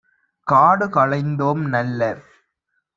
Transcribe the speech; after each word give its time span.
காடு 0.47 0.85
களைந்தோம்- 0.87 1.63
நல்ல 1.73 2.01